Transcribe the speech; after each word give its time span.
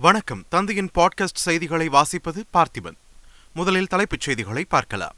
வணக்கம். 0.00 0.44
தந்தையின் 0.48 0.90
பாட்காஸ்ட் 0.94 1.34
செய்திகளை 1.34 1.88
வாசிப்பது 1.88 2.44
பார்த்திபன். 2.52 2.96
முதலில் 3.54 3.86
தலைப்புச் 3.86 4.20
செய்திகளை 4.20 4.64
பார்க்கலாம். 4.64 5.14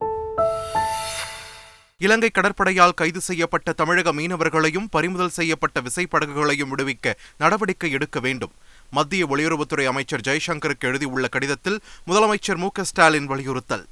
இலங்கை 1.99 2.31
கடற்படையால் 2.35 2.95
கைது 2.95 3.21
செய்யப்பட்ட 3.21 3.73
தமிழக 3.73 4.13
மீனவர்களையும் 4.13 4.87
பறிமுதல் 4.91 5.29
செய்யப்பட்ட 5.29 5.81
விசைப்படகுகளையும் 5.81 6.73
விடுவிக்க 6.77 7.13
நடவடிக்கை 7.39 7.91
எடுக்க 7.91 8.21
வேண்டும். 8.21 8.53
மத்திய 8.91 9.27
வெளியுறவுத்துறை 9.27 9.85
அமைச்சர் 9.85 10.21
ஜெய்சங்கருக்கு 10.21 10.81
எழுதியுள்ள 10.81 11.29
கடிதத்தில் 11.29 11.81
முதலமைச்சர் 12.07 12.57
மு 12.57 12.69
ஸ்டாலின் 12.81 13.27
வலியுறுத்தல். 13.27 13.87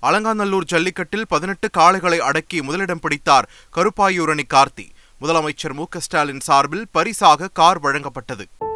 அலங்காநல்லூர் 0.00 0.64
ஜல்லிக்கட்டில் 0.64 1.26
பதினெட்டு 1.28 1.70
காளைகளை 1.78 2.18
அடக்கி 2.18 2.62
முதலிடம் 2.62 3.00
பிடித்தார் 3.00 3.48
கருப்பாயூரணி 3.76 4.42
கார்த்தி. 4.54 4.90
முதலமைச்சர் 5.20 5.72
மு 5.72 5.84
ஸ்டாலின் 5.96 6.40
சார்பில் 6.40 6.86
பரிசாக 6.90 7.48
கார் 7.48 7.80
வழங்கப்பட்டது. 7.80 8.66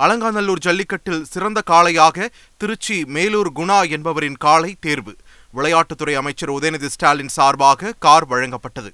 அலங்காநல்லூர் 0.00 0.60
ஜல்லிக்கட்டில் 0.60 1.24
சிறந்த 1.24 1.62
காளையாக 1.70 2.28
திருச்சி 2.56 3.04
மேலூர் 3.04 3.52
குணா 3.52 3.90
என்பவரின் 3.90 4.36
காளை 4.36 4.76
தேர்வு. 4.80 5.16
விளையாட்டுத்துறை 5.54 6.14
அமைச்சர் 6.14 6.52
உதயநிதி 6.52 6.86
ஸ்டாலின் 6.86 7.28
சார்பாக 7.28 7.92
கார் 7.98 8.28
வழங்கப்பட்டது. 8.28 8.90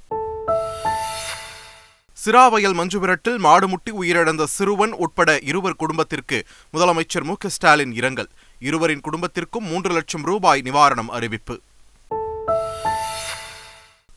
சிராவயல் 2.25 2.77
மஞ்சுவிரட்டில் 2.77 3.39
மாடுமுட்டி 3.39 3.91
உயிரிழந்த 4.01 4.45
சிறுவன் 4.45 4.93
உட்பட 4.93 5.39
இருவர் 5.43 5.77
குடும்பத்திற்கு 5.77 6.45
முதலமைச்சர் 6.73 7.23
மு 7.23 7.35
ஸ்டாலின் 7.47 7.93
இரங்கல். 7.93 8.29
இருவரின் 8.59 9.01
குடும்பத்திற்கும் 9.01 9.65
மூன்று 9.65 9.93
லட்சம் 9.93 10.25
ரூபாய் 10.25 10.63
நிவாரணம் 10.65 11.09
அறிவிப்பு. 11.09 11.61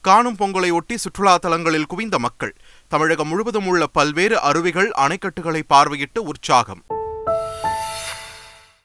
காணும் 0.02 0.38
பொங்கலை 0.38 0.72
ஒட்டி 0.72 0.98
சுற்றுலா 0.98 1.38
தலங்களில் 1.38 1.86
குவிந்த 1.86 2.20
மக்கள். 2.20 2.56
தமிழகம் 2.88 3.28
முழுவதும் 3.28 3.68
உள்ள 3.68 3.88
பல்வேறு 3.88 4.40
அருவிகள் 4.42 4.92
அணைக்கட்டுகளை 4.98 5.62
பார்வையிட்டு 5.70 6.20
உற்சாகம். 6.20 6.86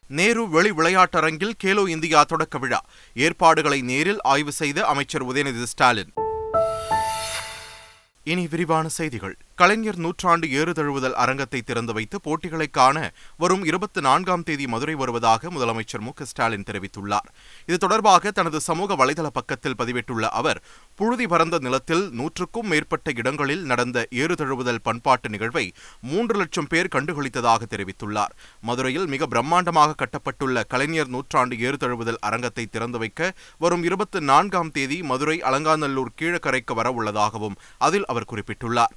நேரு 0.08 0.48
வெளி 0.48 0.70
விளையாட்டரங்கில் 0.70 1.52
கேலோ 1.64 1.88
இந்தியா 1.88 2.22
தொடக்க 2.22 2.58
விழா. 2.58 2.84
ஏற்பாடுகளை 3.14 3.80
நேரில் 3.80 4.22
ஆய்வு 4.22 4.52
செய்த 4.52 4.86
அமைச்சர் 4.86 5.26
உதயநிதி 5.26 5.62
ஸ்டாலின். 5.62 6.12
இனி 8.24 8.46
விரிவான 8.46 8.88
செய்திகள். 8.88 9.36
கலைஞர் 9.60 9.98
நூற்றாண்டு 10.04 10.46
ஏறுதழுவுதல் 10.60 11.16
அரங்கத்தை 11.22 11.58
திறந்து 11.62 11.92
வைத்து 11.96 12.16
போட்டிகளை 12.20 12.66
காண 12.78 12.96
வரும் 13.42 13.64
இருபத்தி 13.64 14.00
நான்காம் 14.06 14.44
தேதி 14.48 14.66
மதுரை 14.72 14.94
வருவதாக 14.94 15.50
முதலமைச்சர் 15.50 16.02
மு 16.06 16.12
ஸ்டாலின் 16.30 16.64
தெரிவித்துள்ளார். 16.70 17.28
இது 17.68 17.76
தொடர்பாக 17.84 18.30
தனது 18.38 18.60
சமூக 18.68 18.96
வலைதள 19.00 19.28
பக்கத்தில் 19.36 19.76
பதிவிட்டுள்ள 19.80 20.24
அவர் 20.40 20.60
புழுதி 20.94 21.26
பறந்த 21.26 21.58
நிலத்தில் 21.58 22.02
நூற்றுக்கும் 22.20 22.68
மேற்பட்ட 22.72 23.12
இடங்களில் 23.20 23.62
நடந்த 23.72 24.06
ஏறுதழுவுதல் 24.22 24.82
பண்பாட்டு 24.88 25.30
நிகழ்வை 25.34 25.64
மூன்று 26.10 26.36
லட்சம் 26.40 26.70
பேர் 26.72 26.92
கண்டுகளித்ததாக 26.96 27.62
தெரிவித்துள்ளார். 27.74 28.34
மதுரையில் 28.60 29.06
மிக 29.14 29.30
பிரம்மாண்டமாக 29.34 29.96
கட்டப்பட்டுள்ள 30.02 30.66
கலைஞர் 30.74 31.14
நூற்றாண்டு 31.14 31.56
ஏறுதழுவுதல் 31.68 32.20
அரங்கத்தை 32.30 32.66
திறந்து 32.66 32.98
வைக்க 33.04 33.32
வரும் 33.58 33.86
இருபத்தி 33.90 34.22
நான்காம் 34.32 34.74
தேதி 34.78 35.00
மதுரை 35.12 35.38
அலங்காநல்லூர் 35.50 36.14
கீழக்கரைக்கு 36.18 36.74
வர 36.74 36.90
உள்ளதாகவும் 36.98 37.58
அதில் 37.78 38.08
அவர் 38.12 38.30
குறிப்பிட்டுள்ளார். 38.34 38.94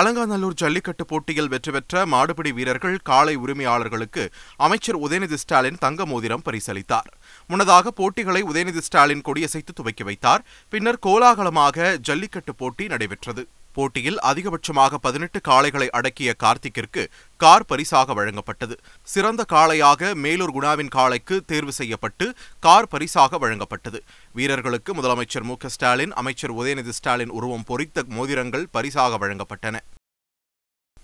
அலங்காநல்லூர் 0.00 0.58
ஜல்லிக்கட்டு 0.60 1.04
போட்டியில் 1.10 1.50
வெற்றி 1.52 1.70
பெற்ற 1.74 2.02
மாடுபிடி 2.12 2.50
வீரர்கள் 2.58 2.96
காளை 3.08 3.34
உரிமையாளர்களுக்கு 3.44 4.24
அமைச்சர் 4.66 5.00
உதயநிதி 5.06 5.38
ஸ்டாலின் 5.42 5.80
தங்க 5.84 6.06
மோதிரம் 6.12 6.46
பரிசளித்தார். 6.48 7.10
முன்னதாக 7.50 7.90
போட்டிகளை 8.00 8.42
உதயநிதி 8.50 8.82
ஸ்டாலின் 8.88 9.26
கொடியசைத்து 9.28 9.74
துவக்கி 9.74 10.06
வைத்தார். 10.10 10.44
பின்னர் 10.72 11.04
கோலாகலமாக 11.06 11.96
ஜல்லிக்கட்டு 12.08 12.54
போட்டி 12.62 12.86
நடைபெற்றது. 12.94 13.44
போட்டியில் 13.76 14.16
அதிகபட்சமாக 14.28 14.98
பதினெட்டு 15.04 15.38
காளைகளை 15.48 15.86
அடக்கிய 15.98 16.30
கார்த்திக்கிற்கு 16.42 17.02
கார் 17.42 17.66
பரிசாக 17.70 18.14
வழங்கப்பட்டது. 18.18 18.74
சிறந்த 19.12 19.42
காளையாக 19.52 20.10
மேலூர் 20.24 20.54
குணாவின் 20.56 20.90
காளைக்கு 20.96 21.36
தேர்வு 21.50 21.74
செய்யப்பட்டு 21.80 22.26
கார் 22.66 22.90
பரிசாக 22.94 23.38
வழங்கப்பட்டது. 23.44 24.00
வீரர்களுக்கு 24.38 24.90
முதலமைச்சர் 25.00 25.46
மு 25.50 25.56
ஸ்டாலின் 25.76 26.16
அமைச்சர் 26.22 26.56
உதயநிதி 26.60 26.96
ஸ்டாலின் 26.98 27.36
உருவம் 27.38 27.68
பொறித்த 27.70 28.04
மோதிரங்கள் 28.18 28.66
பரிசாக 28.78 29.20
வழங்கப்பட்டன. 29.24 29.78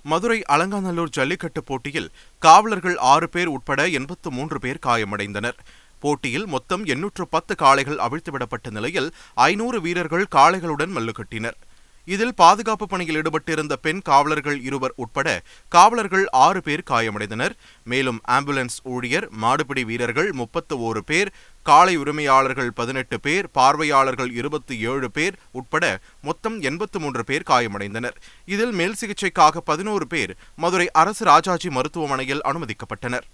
மதுரை 0.04 0.38
அலங்காநல்லூர் 0.54 1.14
ஜல்லிக்கட்டு 1.16 1.60
போட்டியில் 1.64 2.10
காவலர்கள் 2.42 2.96
ஆறு 3.12 3.28
பேர் 3.28 3.46
உட்பட 3.46 3.88
எண்பத்து 3.88 4.30
மூன்று 4.30 4.58
பேர் 4.58 4.84
காயமடைந்தனர். 4.86 5.58
போட்டியில் 6.02 6.46
மொத்தம் 6.46 6.82
எண்ணூற்று 6.84 7.24
பத்து 7.28 7.54
காளைகள் 7.54 8.02
அவிழ்த்துவிடப்பட்ட 8.06 8.70
நிலையில் 8.70 9.08
ஐநூறு 9.34 9.78
வீரர்கள் 9.80 10.26
காளைகளுடன் 10.34 10.92
மல்லுக்கட்டினர் 10.96 11.56
இதில் 12.04 12.34
பாதுகாப்பு 12.34 12.86
பணியில் 12.88 13.22
ஈடுபட்டிருந்த 13.22 13.72
பெண் 13.72 14.00
காவலர்கள் 14.00 14.60
இருவர் 14.60 14.94
உட்பட 14.96 15.42
காவலர்கள் 15.68 16.26
ஆறு 16.28 16.62
பேர் 16.62 16.84
காயமடைந்தனர். 16.90 17.54
மேலும் 17.84 18.20
ஆம்புலன்ஸ் 18.28 18.78
ஊழியர் 18.82 19.28
மாடுபிடி 19.42 19.84
வீரர்கள் 19.84 20.32
முப்பத்து 20.32 20.76
ஓரு 20.78 20.98
பேர் 20.98 21.32
காலை 21.62 21.96
உரிமையாளர்கள் 21.96 22.72
பதினெட்டு 22.72 23.20
பேர் 23.20 23.48
பார்வையாளர்கள் 23.52 24.32
இருபத்தி 24.32 24.78
ஏழு 24.78 25.10
பேர் 25.10 25.36
உட்பட 25.52 25.98
மொத்தம் 26.22 26.60
எண்பத்து 26.60 27.00
மூன்று 27.00 27.24
பேர் 27.24 27.48
காயமடைந்தனர். 27.48 28.16
இதில் 28.44 28.72
மேல் 28.72 28.98
சிகிச்சைக்காக 29.00 29.56
பதினோரு 29.64 30.06
பேர் 30.06 30.34
மதுரை 30.56 30.90
அரசு 30.90 31.24
ராஜாஜி 31.24 31.70
மருத்துவமனையில் 31.70 32.44
அனுமதிக்கப்பட்டனர். 32.44 33.26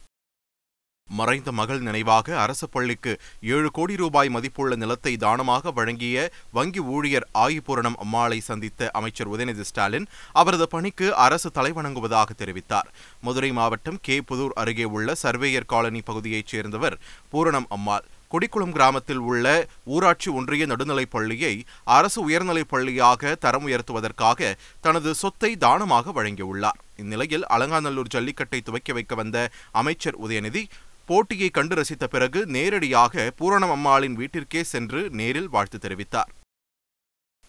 மறைந்த 1.11 1.53
மகள் 1.53 1.81
நினைவாக 1.81 2.37
அரசு 2.39 2.69
பள்ளிக்கு 2.69 3.13
ஏழு 3.41 3.71
கோடி 3.71 3.97
ரூபாய் 3.97 4.29
மதிப்புள்ள 4.29 4.77
நிலத்தை 4.77 5.17
தானமாக 5.17 5.71
வழங்கிய 5.71 6.17
வங்கி 6.51 6.81
ஊழியர் 6.95 7.27
ஆயுபூரணம் 7.35 7.99
அம்மாளை 7.99 8.41
சந்தித்த 8.41 8.91
அமைச்சர் 8.93 9.31
உதயநிதி 9.31 9.67
ஸ்டாலின் 9.71 10.07
அவரது 10.33 10.69
பணிக்கு 10.69 11.09
அரசு 11.17 11.51
தலைவணங்குவதாக 11.55 12.37
தெரிவித்தார். 12.39 12.89
மதுரை 13.21 13.53
மாவட்டம் 13.53 13.99
கே 14.03 14.17
புதூர் 14.29 14.55
அருகே 14.55 14.85
உள்ள 14.85 15.15
சர்வேயர் 15.23 15.71
காலனி 15.75 16.01
பகுதியைச் 16.01 16.47
சேர்ந்தவர் 16.47 16.97
பூரணம் 17.33 17.69
அம்மாள். 17.69 18.07
கொடிக்குளம் 18.33 18.75
கிராமத்தில் 18.75 19.23
உள்ள 19.31 19.47
ஊராட்சி 19.85 20.29
ஒன்றிய 20.31 20.67
நடுநிலைப் 20.67 21.11
பள்ளியை 21.11 21.55
அரசு 21.85 22.19
உயர்நிலைப் 22.23 22.71
பள்ளியாக 22.71 23.33
தரம் 23.35 23.67
உயர்த்துவதற்காக 23.69 24.51
தனது 24.81 25.15
சொத்தை 25.15 25.51
தானமாக 25.57 26.13
வழங்கியுள்ளார். 26.19 26.79
இந்நிலையில் 26.97 27.47
அலங்காநல்லூர் 27.47 28.13
ஜல்லிக்கட்டை 28.15 28.61
துவக்கி 28.63 28.93
வைக்க 28.93 29.15
வந்த 29.15 29.51
அமைச்சர் 29.73 30.19
உதயநிதி 30.29 30.63
போட்டியை 31.11 31.49
கண்டு 31.51 31.75
ரசித்த 31.75 32.05
பிறகு 32.07 32.41
நேரடியாக 32.47 33.23
பூரணம் 33.39 33.73
அம்மாளின் 33.77 34.17
வீட்டிற்கே 34.17 34.61
சென்று 34.73 35.01
நேரில் 35.11 35.49
வாழ்த்து 35.49 35.79
தெரிவித்தார். 35.79 36.31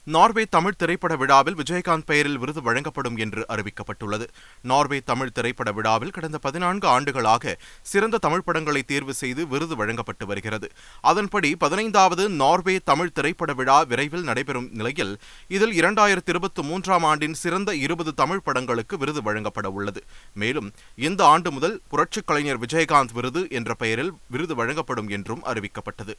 நார்வே 0.06 0.46
தமிழ் 0.50 0.78
திரைப்பட 0.78 1.16
விழாவில் 1.16 1.56
விஜயகாந்த் 1.56 2.06
பெயரில் 2.06 2.38
விருது 2.38 2.62
வழங்கப்படும் 2.62 3.18
என்று 3.18 3.46
அறிவிக்கப்பட்டுள்ளது. 3.50 4.28
நார்வே 4.62 5.02
தமிழ் 5.06 5.32
திரைப்பட 5.32 5.72
விழாவில் 5.72 6.10
கடந்த 6.10 6.38
பதினான்கு 6.38 6.88
ஆண்டுகளாக 6.88 7.58
சிறந்த 7.82 8.18
தமிழ் 8.18 8.42
படங்களை 8.42 8.84
தேர்வு 8.84 9.14
செய்து 9.14 9.48
விருது 9.48 9.76
வழங்கப்பட்டு 9.76 10.26
வருகிறது. 10.26 10.72
அதன்படி 11.02 11.56
பதினைந்தாவது 11.56 12.30
நார்வே 12.30 12.80
தமிழ் 12.84 13.12
திரைப்பட 13.12 13.54
விழா 13.54 13.82
விரைவில் 13.82 14.24
நடைபெறும் 14.24 14.70
நிலையில் 14.72 15.18
இதில் 15.48 15.82
இரண்டாயிரத்தி 15.82 16.30
இருபத்தி 16.30 16.62
மூன்றாம் 16.62 17.04
ஆண்டின் 17.04 17.34
சிறந்த 17.34 17.76
இருபது 17.76 18.14
தமிழ் 18.14 18.40
படங்களுக்கு 18.40 18.98
விருது 18.98 19.22
வழங்கப்பட 19.22 19.70
உள்ளது. 19.70 20.04
மேலும் 20.34 20.72
இந்த 20.96 21.26
ஆண்டு 21.26 21.52
முதல் 21.52 21.82
புரட்சிக் 21.88 22.28
கலைஞர் 22.28 22.60
விஜயகாந்த் 22.60 23.14
விருது 23.14 23.48
என்ற 23.50 23.74
பெயரில் 23.74 24.14
விருது 24.28 24.56
வழங்கப்படும் 24.56 25.08
என்றும் 25.08 25.44
அறிவிக்கப்பட்டது. 25.46 26.16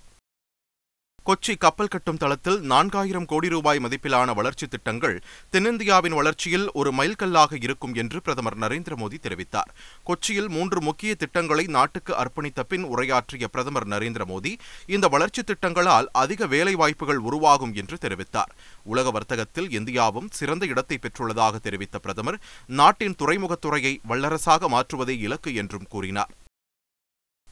கொச்சி 1.27 1.59
கப்பல் 1.59 1.89
கட்டும் 1.89 2.17
தளத்தில் 2.17 2.71
நான்காயிரம் 2.71 3.25
கோடி 3.25 3.49
ரூபாய் 3.49 3.79
மதிப்பிலான 3.79 4.35
வளர்ச்சித் 4.35 4.71
திட்டங்கள் 4.71 5.23
தென்னிந்தியாவின் 5.53 6.15
வளர்ச்சியில் 6.15 6.73
ஒரு 6.73 6.93
மைல்கல்லாக 6.93 7.57
இருக்கும் 7.61 7.95
என்று 7.95 8.23
பிரதமர் 8.23 8.59
நரேந்திர 8.59 8.97
மோடி 8.97 9.15
தெரிவித்தார். 9.23 9.71
கொச்சியில் 10.07 10.49
மூன்று 10.49 10.83
முக்கிய 10.83 11.15
திட்டங்களை 11.15 11.65
நாட்டுக்கு 11.65 12.15
அர்ப்பணித்த 12.15 12.61
பின் 12.69 12.85
உரையாற்றிய 12.85 13.49
பிரதமர் 13.49 13.89
நரேந்திர 13.89 14.27
மோடி 14.27 14.59
இந்த 14.87 15.09
வளர்ச்சித் 15.09 15.47
திட்டங்களால் 15.47 16.09
அதிக 16.13 16.47
வேலைவாய்ப்புகள் 16.47 17.17
உருவாகும் 17.17 17.75
என்று 17.75 17.99
தெரிவித்தார். 18.01 18.53
உலக 18.83 19.11
வர்த்தகத்தில் 19.11 19.69
இந்தியாவும் 19.69 20.31
சிறந்த 20.31 20.67
இடத்தை 20.67 20.99
பெற்றுள்ளதாக 21.03 21.57
தெரிவித்த 21.57 21.99
பிரதமர் 21.99 22.41
நாட்டின் 22.67 23.15
துறைமுகத்துறையை 23.19 23.97
வல்லரசாக 24.09 24.67
மாற்றுவதே 24.67 25.19
இலக்கு 25.19 25.55
என்றும் 25.55 25.87
கூறினார். 25.89 26.31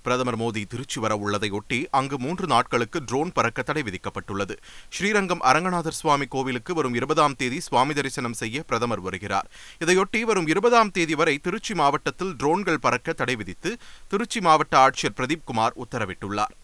பிரதமர் 0.03 0.39
மோடி 0.39 0.65
திருச்சி 0.65 1.01
வர 1.01 1.15
உள்ளதையொட்டி 1.17 1.87
அங்கு 1.91 2.19
மூன்று 2.19 2.47
நாட்களுக்கு 2.47 3.01
ட்ரோன் 3.05 3.33
பறக்க 3.33 3.63
தடை 3.63 3.83
விதிக்கப்பட்டுள்ளது. 3.83 4.57
ஸ்ரீரங்கம் 4.91 5.43
அரங்கநாதர் 5.43 5.99
சுவாமி 6.01 6.27
கோவிலுக்கு 6.27 6.75
வரும் 6.75 6.95
இருபதாம் 6.95 7.37
தேதி 7.37 7.61
சுவாமி 7.61 7.95
தரிசனம் 7.95 8.33
செய்ய 8.33 8.63
பிரதமர் 8.63 9.01
வருகிறார். 9.01 9.51
இதையொட்டி 9.85 10.21
வரும் 10.21 10.47
இருபதாம் 10.47 10.91
தேதி 10.91 11.15
வரை 11.15 11.39
திருச்சி 11.39 11.75
மாவட்டத்தில் 11.75 12.35
ட்ரோன்கள் 12.35 12.85
பறக்க 12.87 13.13
தடை 13.13 13.37
விதித்து 13.37 13.77
திருச்சி 14.09 14.41
மாவட்ட 14.41 14.89
ஆட்சியர் 14.89 15.19
பிரதீப் 15.19 15.45
குமார் 15.45 15.77
உத்தரவிட்டுள்ளார். 15.85 16.55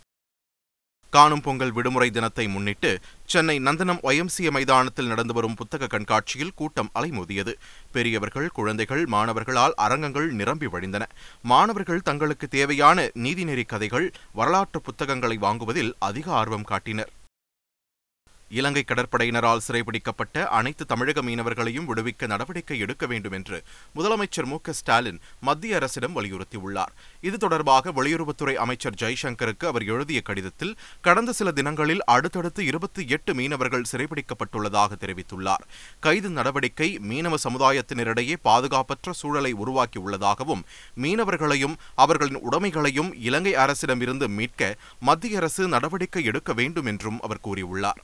காணும் 1.16 1.42
பொங்கல் 1.46 1.74
விடுமுறை 1.76 2.08
தினத்தை 2.10 2.44
முன்னிட்டு 2.54 2.90
சென்னை 3.32 3.56
நந்தனம் 3.66 4.00
ஒய்எம்சிஏ 4.08 4.50
மைதானத்தில் 4.56 5.10
நடந்து 5.12 5.34
வரும் 5.38 5.56
புத்தக 5.60 5.88
கண்காட்சியில் 5.94 6.54
கூட்டம் 6.54 6.90
அலைமோதியது. 6.98 7.52
பெரியவர்கள் 7.94 8.48
குழந்தைகள் 8.58 9.04
மாணவர்களால் 9.06 9.76
அரங்கங்கள் 9.86 10.28
நிரம்பி 10.40 10.68
வழிந்தன. 10.74 11.04
மாணவர்கள் 11.52 12.06
தங்களுக்கு 12.08 12.48
தேவையான 12.56 13.08
நீதிநெறி 13.26 13.66
கதைகள் 13.66 14.08
வரலாற்று 14.40 14.80
புத்தகங்களை 14.88 15.38
வாங்குவதில் 15.46 15.94
அதிக 16.08 16.26
ஆர்வம் 16.40 16.68
காட்டினர். 16.72 17.12
இலங்கை 18.48 18.84
கடற்படையினரால் 18.86 19.64
சிறைபிடிக்கப்பட்ட 19.68 20.44
அனைத்து 20.44 20.86
தமிழக 20.86 21.22
மீனவர்களையும் 21.22 21.88
விடுவிக்க 21.88 22.26
நடவடிக்கை 22.26 22.78
எடுக்க 22.78 23.06
வேண்டும் 23.06 23.32
என்று 23.32 23.62
முதலமைச்சர் 23.94 24.44
மு 24.44 24.58
ஸ்டாலின் 24.70 25.20
மத்திய 25.40 25.76
அரசிடம் 25.76 26.16
வலியுறுத்தியுள்ளார். 26.16 26.92
இது 27.20 27.38
தொடர்பாக 27.38 27.92
வெளியுறவுத்துறை 27.92 28.54
அமைச்சர் 28.54 28.94
ஜெய்சங்கருக்கு 29.00 29.66
அவர் 29.66 29.84
எழுதிய 29.84 30.20
கடிதத்தில் 30.20 30.76
கடந்த 31.00 31.32
சில 31.32 31.52
தினங்களில் 31.52 32.04
அடுத்தடுத்து 32.04 32.64
இருபத்தி 32.64 33.04
எட்டு 33.08 33.34
மீனவர்கள் 33.34 33.84
சிறைபிடிக்கப்பட்டுள்ளதாக 33.92 34.92
தெரிவித்துள்ளார். 35.00 35.64
கைது 36.00 36.30
நடவடிக்கை 36.30 36.98
மீனவ 36.98 37.34
சமுதாயத்தினரிடையே 37.44 38.36
பாதுகாப்பற்ற 38.42 39.12
சூழலை 39.12 39.54
உருவாக்கியுள்ளதாகவும் 39.54 40.64
மீனவர்களையும் 40.96 41.74
அவர்களின் 41.94 42.42
உடைமைகளையும் 42.50 43.12
இலங்கை 43.14 43.54
அரசிடமிருந்து 43.54 44.28
மீட்க 44.28 44.76
மத்திய 45.00 45.36
அரசு 45.36 45.68
நடவடிக்கை 45.68 46.24
எடுக்க 46.24 46.52
வேண்டும் 46.52 46.84
என்றும் 46.84 47.20
அவர் 47.20 47.44
கூறியுள்ளார். 47.44 48.02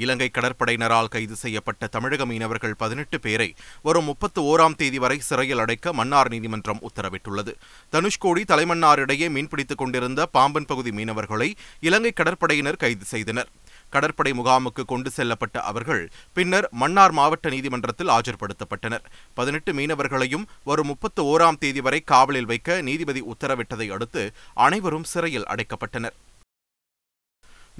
இலங்கை 0.00 0.28
கடற்படையினரால் 0.32 1.12
கைது 1.14 1.36
செய்யப்பட்ட 1.42 1.88
தமிழக 1.96 2.26
மீனவர்கள் 2.30 2.76
பதினெட்டு 2.82 3.20
பேரை 3.24 3.48
வரும் 3.86 4.08
முப்பத்து 4.10 4.40
ஓராம் 4.50 4.76
தேதி 4.80 4.98
வரை 5.04 5.18
சிறையில் 5.28 5.62
அடைக்க 5.64 5.92
மன்னார் 6.00 6.30
நீதிமன்றம் 6.34 6.82
உத்தரவிட்டுள்ளது. 6.88 7.54
தனுஷ்கோடி 7.94 8.44
தலைமன்னார் 8.52 9.02
இடையே 9.04 9.28
மீன்பிடித்துக் 9.28 9.80
கொண்டிருந்த 9.82 10.26
பாம்பன் 10.36 10.68
பகுதி 10.70 10.92
மீனவர்களை 10.98 11.48
இலங்கை 11.88 12.12
கடற்படையினர் 12.20 12.82
கைது 12.84 13.06
செய்தனர். 13.14 13.50
கடற்படை 13.94 14.32
முகாமுக்கு 14.38 14.82
கொண்டு 14.86 15.10
செல்லப்பட்ட 15.16 15.58
அவர்கள் 15.70 16.02
பின்னர் 16.36 16.66
மன்னார் 16.82 17.14
மாவட்ட 17.18 17.48
நீதிமன்றத்தில் 17.54 18.12
ஆஜர்படுத்தப்பட்டனர். 18.16 19.04
பதினெட்டு 19.38 19.72
மீனவர்களையும் 19.78 20.48
வரும் 20.64 20.90
முப்பத்து 20.92 21.22
ஓராம் 21.30 21.60
தேதி 21.64 21.80
வரை 21.86 22.00
காவலில் 22.12 22.50
வைக்க 22.52 22.80
நீதிபதி 22.88 23.22
உத்தரவிட்டதை 23.32 23.88
அடுத்து 23.96 24.24
அனைவரும் 24.66 25.08
சிறையில் 25.12 25.48
அடைக்கப்பட்டனர். 25.52 26.16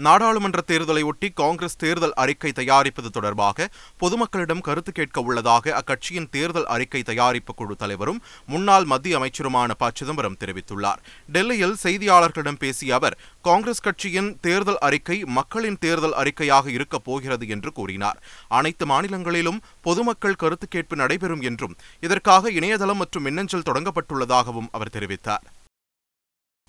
நாடாளுமன்ற 0.06 0.60
தேர்தலை 0.66 1.02
ஒட்டி 1.04 1.28
காங்கிரஸ் 1.30 1.76
தேர்தல் 1.76 2.12
அறிக்கை 2.12 2.52
தயாரிப்பது 2.52 3.10
தொடர்பாக 3.10 3.68
பொதுமக்களிடம் 4.00 4.60
கருத்து 4.60 4.92
கேட்க 4.92 5.20
உள்ளதாக 5.20 5.74
அக்கட்சியின் 5.80 6.28
தேர்தல் 6.30 6.66
அறிக்கை 6.66 7.02
தயாரிப்பு 7.02 7.54
குழு 7.54 7.76
தலைவரும் 7.76 8.20
முன்னாள் 8.46 8.84
மத்திய 8.84 9.18
அமைச்சருமான 9.18 9.74
ப. 9.78 9.90
சிதம்பரம் 9.94 10.38
தெரிவித்துள்ளார். 10.40 11.02
டெல்லியில் 11.32 11.76
செய்தியாளர்களிடம் 11.82 12.58
பேசிய 12.58 12.94
அவர் 12.94 13.18
காங்கிரஸ் 13.42 13.80
கட்சியின் 13.80 14.38
தேர்தல் 14.40 14.78
அறிக்கை 14.78 15.24
மக்களின் 15.24 15.78
தேர்தல் 15.78 16.16
அறிக்கையாக 16.22 16.66
இருக்கப் 16.66 17.04
போகிறது 17.04 17.48
என்று 17.48 17.72
கூறினார். 17.72 18.22
அனைத்து 18.48 18.86
மாநிலங்களிலும் 18.86 19.62
பொதுமக்கள் 19.80 20.40
கருத்து 20.44 20.68
கேட்பு 20.68 20.96
நடைபெறும் 20.96 21.40
என்றும் 21.40 21.76
இதற்காக 22.00 22.50
இணையதளம் 22.50 22.96
மற்றும் 22.96 23.22
மின்னஞ்சல் 23.22 23.68
தொடங்கப்பட்டுள்ளதாகவும் 23.70 24.70
அவர் 24.72 24.94
தெரிவித்தார். 24.98 25.46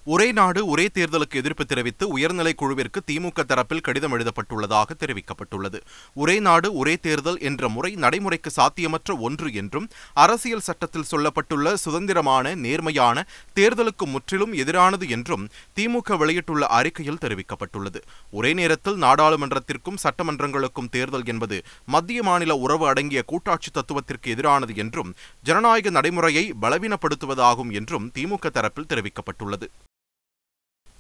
ஒரே 0.05 0.31
நாடு 0.31 0.65
ஒரே 0.65 0.89
தேர்தலுக்கு 0.93 1.35
எதிர்ப்பு 1.35 1.65
தெரிவித்து 1.65 2.07
உயர்நிலை 2.07 2.53
குழுவிற்கு 2.53 3.01
திமுக 3.11 3.43
தரப்பில் 3.43 3.81
கடிதம் 3.81 4.13
எழுதப்பட்டுள்ளதாக 4.17 4.89
தெரிவிக்கப்பட்டுள்ளது. 4.99 5.81
ஒரே 6.13 6.39
நாடு 6.39 6.73
ஒரே 6.73 6.97
தேர்தல் 6.97 7.39
என்ற 7.39 7.69
முறை 7.69 7.95
நடைமுறைக்கு 7.95 8.51
சாத்தியமற்ற 8.55 9.19
ஒன்று 9.19 9.53
என்றும் 9.53 9.89
அரசியல் 10.13 10.59
சட்டத்தில் 10.59 11.07
சொல்லப்பட்டுள்ள 11.11 11.73
சுதந்திரமான 11.73 12.55
நேர்மையான 12.55 13.25
தேர்தலுக்கு 13.55 14.05
முற்றிலும் 14.05 14.53
எதிரானது 14.53 15.09
என்றும் 15.09 15.49
திமுக 15.75 16.17
வெளியிட்டுள்ள 16.17 16.65
அறிக்கையில் 16.67 17.21
தெரிவிக்கப்பட்டுள்ளது. 17.21 18.01
ஒரே 18.31 18.53
நேரத்தில் 18.53 18.95
நாடாளுமன்றத்திற்கும் 18.95 20.01
சட்டமன்றங்களுக்கும் 20.03 20.89
தேர்தல் 20.89 21.25
என்பது 21.25 21.61
மத்திய 21.85 22.23
மாநில 22.23 22.55
உறவு 22.55 22.87
அடங்கிய 22.87 23.23
கூட்டாட்சி 23.23 23.71
தத்துவத்திற்கு 23.71 24.35
எதிரானது 24.35 24.75
என்றும் 24.75 25.13
ஜனநாயக 25.43 25.89
நடைமுறையை 25.89 26.53
பலவீனப்படுத்துவதாகும் 26.61 27.71
என்றும் 27.71 28.11
திமுக 28.15 28.49
தரப்பில் 28.53 28.91
தெரிவிக்கப்பட்டுள்ளது. 28.93 29.69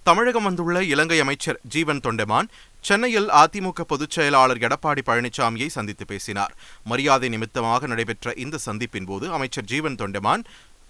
தமிழகம் 0.03 0.43
வந்துள்ள 0.43 0.77
இலங்கை 0.83 1.17
அமைச்சர் 1.19 1.57
ஜீவன் 1.73 1.99
தொண்டமான் 2.03 2.47
சென்னையில் 2.81 3.27
அதிமுக 3.41 3.81
பொதுச் 3.81 4.15
செயலாளர் 4.15 4.57
எடப்பாடி 4.57 5.01
பழனிசாமியை 5.05 5.67
சந்தித்து 5.67 6.05
பேசினார். 6.05 6.53
மரியாதை 6.83 7.29
நிமித்தமாக 7.29 7.87
நடைபெற்ற 7.87 8.33
இந்த 8.43 8.59
சந்திப்பின் 8.65 9.05
போது 9.05 9.31
அமைச்சர் 9.31 9.63
ஜீவன் 9.63 9.95
தொண்டமான் 9.95 10.43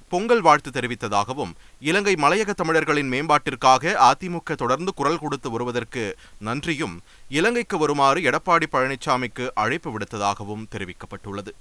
பொங்கல் 0.10 0.42
வாழ்த்து 0.42 0.72
தெரிவித்ததாகவும் 0.78 1.52
இலங்கை 1.80 2.14
மலையக 2.14 2.54
தமிழர்களின் 2.54 3.12
மேம்பாட்டிற்காக 3.12 3.94
அதிமுக 4.10 4.56
தொடர்ந்து 4.56 4.94
குரல் 4.94 5.20
கொடுத்து 5.20 5.52
வருவதற்கு 5.52 6.06
நன்றியும் 6.40 6.96
இலங்கைக்கு 7.30 7.78
வருமாறு 7.78 8.22
எடப்பாடி 8.32 8.70
பழனிசாமிக்கு 8.72 9.48
அழைப்பு 9.54 9.92
விடுத்ததாகவும் 9.98 10.66
தெரிவிக்கப்பட்டுள்ளது. 10.72 11.54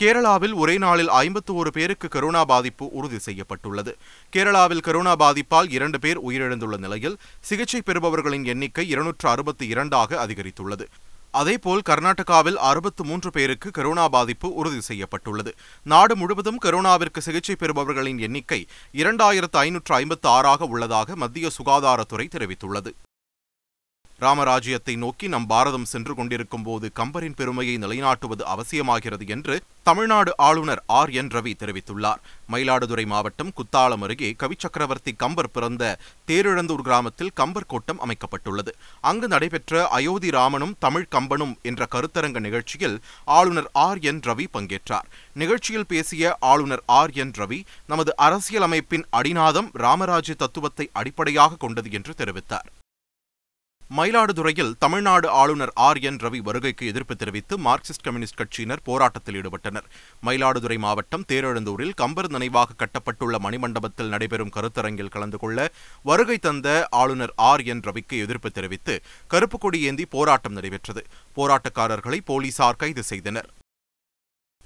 கேரளாவில் 0.00 0.54
ஒரே 0.54 0.78
நாளில் 0.78 1.08
ஐம்பத்து 1.08 1.54
ஒரு 1.54 1.70
பேருக்கு 1.72 2.08
கரோனா 2.08 2.44
பாதிப்பு 2.44 2.84
உறுதி 2.98 3.18
செய்யப்பட்டுள்ளது. 3.18 3.92
கேரளாவில் 4.36 4.82
கரோனா 4.86 5.12
பாதிப்பால் 5.22 5.70
இரண்டு 5.70 5.98
பேர் 5.98 6.18
உயிரிழந்துள்ள 6.18 6.76
நிலையில் 6.76 7.16
சிகிச்சை 7.40 7.80
பெறுபவர்களின் 7.86 8.44
எண்ணிக்கை 8.44 8.88
இருநூற்று 8.88 9.28
அறுபத்தி 9.28 9.66
இரண்டாக 9.66 10.26
அதிகரித்துள்ளது. 10.26 10.86
அதேபோல் 11.30 11.82
கர்நாடகாவில் 11.88 12.60
அறுபத்து 12.70 13.04
மூன்று 13.04 13.30
பேருக்கு 13.30 13.70
கரோனா 13.78 14.08
பாதிப்பு 14.08 14.54
உறுதி 14.54 14.80
செய்யப்பட்டுள்ளது. 14.80 15.54
நாடு 15.82 16.16
முழுவதும் 16.16 16.62
கரோனாவிற்கு 16.64 17.18
சிகிச்சை 17.18 17.56
பெறுபவர்களின் 17.58 18.18
எண்ணிக்கை 18.18 18.66
இரண்டாயிரத்து 18.92 19.58
ஐநூற்று 19.66 19.94
ஐம்பத்து 19.94 20.28
ஆறாக 20.28 20.64
உள்ளதாக 20.64 21.16
மத்திய 21.16 21.48
சுகாதாரத்துறை 21.58 22.28
தெரிவித்துள்ளது. 22.36 22.92
ராமராஜ்யத்தை 24.20 24.96
நோக்கி 24.96 25.28
நம் 25.28 25.46
பாரதம் 25.46 25.84
சென்று 25.84 26.14
கொண்டிருக்கும் 26.14 26.62
போது 26.62 26.90
கம்பரின் 26.94 27.36
பெருமையை 27.36 27.74
நிலைநாட்டுவது 27.78 28.44
அவசியமாகிறது 28.54 29.28
என்று 29.28 29.56
தமிழ்நாடு 29.88 30.30
ஆளுநர் 30.46 30.80
ஆர் 30.98 31.10
என் 31.20 31.30
ரவி 31.34 31.52
தெரிவித்துள்ளார். 31.60 32.20
மயிலாடுதுறை 32.52 33.04
மாவட்டம் 33.12 33.52
குத்தாலம் 33.58 34.02
அருகே 34.06 34.28
கவிச்சக்கரவர்த்தி 34.42 35.12
கம்பர் 35.22 35.50
பிறந்த 35.52 35.82
தேரிழந்தூர் 36.28 36.84
கிராமத்தில் 36.86 37.30
கம்பர் 37.40 37.68
கோட்டம் 37.72 38.00
அமைக்கப்பட்டுள்ளது. 38.04 38.72
அங்கு 39.10 39.28
நடைபெற்ற 39.34 39.88
அயோத்தி 39.98 40.30
ராமனும் 40.36 40.74
தமிழ் 40.78 41.06
கம்பனும் 41.14 41.54
என்ற 41.70 41.86
கருத்தரங்க 41.94 42.40
நிகழ்ச்சியில் 42.46 42.96
ஆளுநர் 43.38 43.70
ஆர் 43.86 44.00
என் 44.10 44.20
ரவி 44.28 44.46
பங்கேற்றார். 44.56 45.08
நிகழ்ச்சியில் 45.42 45.88
பேசிய 45.92 46.36
ஆளுநர் 46.52 46.84
ஆர் 47.00 47.14
என் 47.22 47.34
ரவி 47.38 47.60
நமது 47.92 48.14
அரசியலமைப்பின் 48.26 49.06
அடிநாதம் 49.20 49.70
ராமராஜ்ய 49.84 50.36
தத்துவத்தை 50.44 50.88
அடிப்படையாக 50.92 51.60
கொண்டது 51.64 51.90
என்று 51.98 52.14
தெரிவித்தார். 52.18 52.68
மயிலாடுதுறையில் 53.96 54.72
தமிழ்நாடு 54.78 55.28
ஆளுநர் 55.28 55.72
ஆர். 55.74 55.98
என். 55.98 56.16
ரவி 56.16 56.38
வருகைக்கு 56.38 56.86
எதிர்ப்பு 56.86 57.16
தெரிவித்து 57.16 57.58
மார்க்சிஸ்ட் 57.58 58.02
கம்யூனிஸ்ட் 58.02 58.40
கட்சியினர் 58.40 58.82
போராட்டத்தில் 58.84 59.34
ஈடுபட்டனர். 59.34 59.86
மயிலாடுதுறை 60.22 60.78
மாவட்டம் 60.78 61.24
தேரெழுந்தூரில் 61.28 61.94
கம்பர் 61.94 62.30
நினைவாக 62.30 62.72
கட்டப்பட்டுள்ள 62.78 63.38
மணிமண்டபத்தில் 63.38 64.08
நடைபெறும் 64.08 64.52
கருத்தரங்கில் 64.56 65.08
கலந்து 65.08 65.38
கொள்ள 65.38 65.70
வருகை 66.02 66.38
தந்த 66.38 66.86
ஆளுநர் 66.90 67.32
ஆர். 67.36 67.62
என். 67.62 67.80
ரவிக்கு 67.80 68.18
எதிர்ப்பு 68.18 68.50
தெரிவித்து 68.50 69.00
கருப்பு 69.26 69.58
கொடி 69.58 69.80
ஏந்தி 69.80 70.06
போராட்டம் 70.06 70.52
நடைபெற்றது. 70.52 71.04
போராட்டக்காரர்களை 71.36 72.20
போலீசார் 72.24 72.76
கைது 72.76 73.02
செய்தனர். 73.02 73.50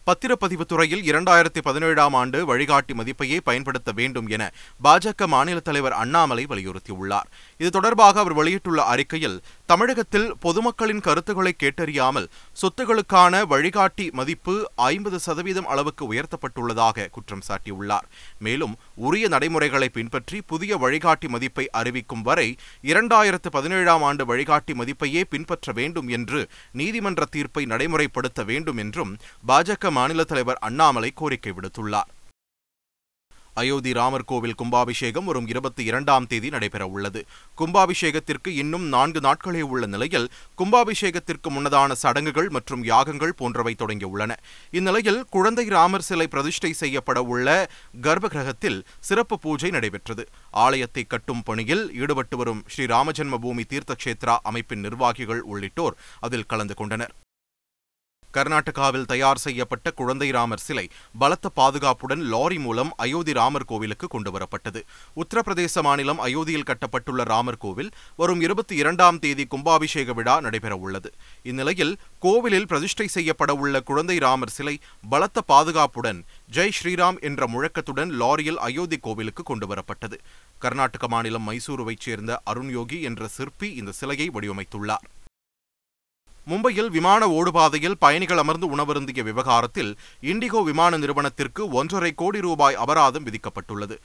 பத்திரப்பதிவு 0.06 0.64
துறையில் 0.66 1.02
இரண்டாயிரத்தி 1.02 1.60
பதினேழாம் 1.62 2.14
ஆண்டு 2.14 2.46
வழிகாட்டி 2.46 2.94
மதிப்பையே 2.94 3.38
பயன்படுத்த 3.44 3.92
வேண்டும் 3.92 4.28
என 4.28 4.52
பாஜக 4.84 5.26
மாநில 5.26 5.60
தலைவர் 5.60 5.92
அண்ணாமலை 5.92 6.46
வலியுறுத்தியுள்ளார். 6.48 7.28
இது 7.58 7.70
தொடர்பாக 7.70 8.20
அவர் 8.20 8.32
வெளியிட்டுள்ள 8.32 8.82
அறிக்கையில் 8.82 9.42
தமிழகத்தில் 9.72 10.26
பொதுமக்களின் 10.44 11.02
கருத்துக்களை 11.06 11.50
கேட்டறியாமல் 11.58 12.26
சொத்துகளுக்கான 12.60 13.34
வழிகாட்டி 13.52 14.06
மதிப்பு 14.10 14.54
ஐம்பது 14.74 15.18
சதவீதம் 15.26 15.66
அளவுக்கு 15.66 16.04
உயர்த்தப்பட்டுள்ளதாக 16.12 17.06
குற்றம் 17.10 17.44
சாட்டியுள்ளார். 17.48 18.06
மேலும் 18.38 18.74
உரிய 19.06 19.28
நடைமுறைகளை 19.34 19.88
பின்பற்றி 19.88 20.40
புதிய 20.52 20.76
வழிகாட்டி 20.76 21.28
மதிப்பை 21.28 21.64
அறிவிக்கும் 21.80 22.22
வரை 22.22 22.48
இரண்டாயிரத்து 22.92 23.50
பதினேழாம் 23.50 24.02
ஆண்டு 24.02 24.26
வழிகாட்டி 24.26 24.72
மதிப்பையே 24.72 25.22
பின்பற்ற 25.34 25.72
வேண்டும் 25.72 26.08
என்று 26.08 26.42
நீதிமன்ற 26.72 27.24
தீர்ப்பை 27.24 27.64
நடைமுறைப்படுத்த 27.66 28.44
வேண்டும் 28.44 28.76
என்றும் 28.76 29.14
பாஜக 29.48 29.90
மாநில 29.90 30.24
தலைவர் 30.24 30.62
அண்ணாமலை 30.68 31.12
கோரிக்கை 31.14 31.52
விடுத்துள்ளார். 31.52 32.10
அயோத்தி 33.60 33.92
ராமர் 33.92 34.24
கோவில் 34.24 34.54
கும்பாபிஷேகம் 34.60 35.24
வரும் 35.24 35.48
இருபத்தி 35.52 35.82
இரண்டாம் 35.84 36.26
தேதி 36.26 36.48
நடைபெற 36.48 36.86
உள்ளது 36.86 37.20
கும்பாபிஷேகத்திற்கு 37.60 38.50
இன்னும் 38.62 38.86
நான்கு 38.94 39.20
நாட்களே 39.20 39.62
உள்ள 39.72 39.86
நிலையில் 39.86 40.28
கும்பாபிஷேகத்திற்கு 40.60 41.50
முன்னதான 41.56 41.92
சடங்குகள் 42.02 42.48
மற்றும் 42.48 42.84
யாகங்கள் 42.84 43.34
போன்றவை 43.40 43.74
தொடங்கியுள்ளன. 43.78 44.32
இந்நிலையில் 44.70 45.20
குழந்தை 45.30 45.66
ராமர் 45.68 46.06
சிலை 46.08 46.26
பிரதிஷ்டை 46.26 46.72
செய்யப்பட 46.72 47.22
உள்ள 47.22 47.48
கர்ப்பகிரகத்தில் 48.06 48.80
சிறப்பு 49.00 49.38
பூஜை 49.38 49.70
நடைபெற்றது. 49.70 50.26
ஆலயத்தை 50.50 51.04
கட்டும் 51.04 51.42
பணியில் 51.42 51.84
ஈடுபட்டு 52.02 52.36
வரும் 52.36 52.64
ஸ்ரீ 52.68 52.86
ராமஜென்ம 52.86 53.38
பூமி 53.46 53.64
தீர்த்த 53.64 53.96
கஷேத்ரா 54.04 54.36
அமைப்பின் 54.42 54.84
நிர்வாகிகள் 54.88 55.42
உள்ளிட்டோர் 55.52 55.98
அதில் 56.20 56.46
கலந்து 56.46 56.74
கொண்டனர். 56.74 57.14
கர்நாடகாவில் 58.36 59.08
தயார் 59.12 59.40
செய்யப்பட்ட 59.44 59.90
குழந்தை 59.90 60.30
ராமர் 60.30 60.62
சிலை 60.66 60.84
பலத்த 61.18 61.48
பாதுகாப்புடன் 61.48 62.22
லாரி 62.32 62.58
மூலம் 62.58 62.92
அயோத்தி 62.96 63.32
ராமர் 63.32 63.64
கோவிலுக்கு 63.64 64.06
கொண்டுவரப்பட்டது. 64.14 64.80
உத்தரப்பிரதேச 65.22 65.82
மாநிலம் 65.82 66.20
அயோத்தியில் 66.20 66.68
கட்டப்பட்டுள்ள 66.70 67.22
ராமர் 67.32 67.60
கோவில் 67.64 67.90
வரும் 68.16 68.40
இருபத்தி 68.40 68.76
இரண்டாம் 68.76 69.18
தேதி 69.18 69.46
கும்பாபிஷேக 69.46 70.12
விழா 70.12 70.40
நடைபெறவுள்ளது. 70.40 71.10
இந்நிலையில் 71.42 71.94
கோவிலில் 72.18 72.66
பிரதிஷ்டை 72.66 73.06
செய்யப்பட 73.06 73.54
உள்ள 73.54 73.80
குழந்தை 73.80 74.18
ராமர் 74.18 74.54
சிலை 74.58 74.76
பலத்த 75.08 75.40
பாதுகாப்புடன் 75.52 76.20
ஜெய் 76.52 76.76
ஸ்ரீராம் 76.78 77.20
என்ற 77.20 77.46
முழக்கத்துடன் 77.46 78.12
லாரியில் 78.22 78.62
அயோத்தி 78.68 78.96
கோவிலுக்கு 78.96 79.42
கொண்டுவரப்பட்டது. 79.50 80.18
கர்நாடக 80.58 81.08
மாநிலம் 81.08 81.48
மைசூருவைச் 81.48 82.04
சேர்ந்த 82.06 82.40
அருண் 82.44 82.70
யோகி 82.70 83.00
என்ற 83.02 83.28
சிற்பி 83.28 83.70
இந்த 83.74 83.92
சிலையை 83.92 84.30
வடிவமைத்துள்ளார். 84.34 85.06
மும்பையில் 86.50 86.90
விமான 86.90 87.26
ஓடுபாதையில் 87.28 87.98
பயணிகள் 87.98 88.38
அமர்ந்து 88.38 88.76
உணவருந்திய 88.76 89.22
விவகாரத்தில் 89.22 89.98
இண்டிகோ 90.22 90.62
விமான 90.64 90.98
நிறுவனத்திற்கு 90.98 91.68
ஒன்றரை 91.68 92.12
கோடி 92.14 92.40
ரூபாய் 92.40 92.74
அபராதம் 92.74 93.26
விதிக்கப்பட்டுள்ளது. 93.26 93.96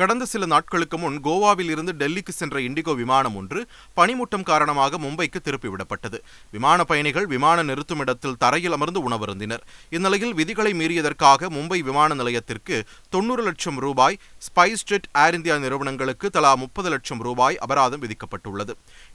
கடந்த 0.00 0.24
சில 0.30 0.46
நாட்களுக்கு 0.52 0.96
முன் 1.02 1.18
கோவாவில் 1.26 1.70
இருந்து 1.74 1.92
டெல்லிக்கு 2.00 2.32
சென்ற 2.38 2.56
இண்டிகோ 2.66 2.92
விமானம் 3.02 3.36
ஒன்று 3.40 3.60
பனிமூட்டம் 3.98 4.46
காரணமாக 4.50 4.98
மும்பைக்கு 5.04 5.40
திருப்பிவிடப்பட்டது 5.46 6.18
விமான 6.54 6.84
பயணிகள் 6.90 7.26
விமான 7.34 7.64
நிறுத்துமிடத்தில் 7.70 8.36
தரையில் 8.42 8.76
அமர்ந்து 8.76 9.00
உணவருந்தினர். 9.08 9.62
இந்நிலையில் 9.96 10.34
விதிகளை 10.40 10.72
மீறியதற்காக 10.80 11.50
மும்பை 11.56 11.78
விமான 11.88 12.14
நிலையத்திற்கு 12.20 12.78
தொன்னூறு 13.14 13.44
லட்சம் 13.48 13.80
ரூபாய் 13.86 14.18
ஸ்பைஸ் 14.48 14.86
ஜெட் 14.90 15.08
ஏர் 15.24 15.38
இந்தியா 15.38 15.56
நிறுவனங்களுக்கு 15.64 16.26
தலா 16.36 16.52
முப்பது 16.64 16.90
லட்சம் 16.96 17.24
ரூபாய் 17.28 17.58
அபராதம் 17.66 18.04
விதிக்கப்பட்டுள்ளது. 18.04 18.72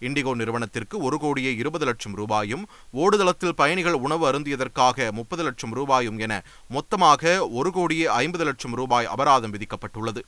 இண்டிகோ 0.08 0.34
நிறுவனத்திற்கு 0.42 0.98
ஒரு 1.08 1.20
கோடியே 1.26 1.54
இருபது 1.62 1.86
லட்சம் 1.92 2.18
ரூபாயும் 2.22 2.66
ஓடுதளத்தில் 3.04 3.58
பயணிகள் 3.62 4.00
உணவு 4.08 4.26
அருந்தியதற்காக 4.32 5.12
முப்பது 5.20 5.44
லட்சம் 5.44 5.76
ரூபாயும் 5.80 6.20
என 6.28 6.44
மொத்தமாக 6.78 7.48
ஒரு 7.60 7.72
கோடியே 7.80 8.08
ஐம்பது 8.24 8.46
லட்சம் 8.52 8.78
ரூபாய் 8.82 9.12
அபராதம் 9.16 9.56
விதிக்கப்பட்டுள்ளது. 9.58 10.24